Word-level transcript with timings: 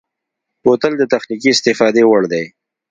بوتل 0.63 0.93
د 0.97 1.03
تخنیکي 1.11 1.49
استفادې 1.53 2.03
وړ 2.07 2.23
دی. 2.31 2.43